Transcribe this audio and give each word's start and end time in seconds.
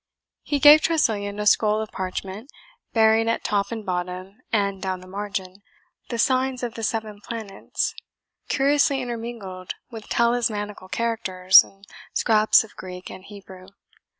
He 0.41 0.57
gave 0.57 0.81
Tressilian 0.81 1.39
a 1.39 1.45
scroll 1.45 1.79
of 1.79 1.91
parchment, 1.91 2.49
bearing 2.91 3.29
at 3.29 3.43
top 3.43 3.71
and 3.71 3.85
bottom, 3.85 4.39
and 4.51 4.81
down 4.81 4.99
the 4.99 5.05
margin, 5.07 5.61
the 6.09 6.17
signs 6.17 6.63
of 6.63 6.73
the 6.73 6.81
seven 6.81 7.21
planets, 7.23 7.93
curiously 8.49 8.99
intermingled 9.03 9.75
with 9.91 10.09
talismanical 10.09 10.89
characters 10.89 11.63
and 11.63 11.85
scraps 12.15 12.63
of 12.63 12.75
Greek 12.77 13.11
and 13.11 13.25
Hebrew. 13.25 13.67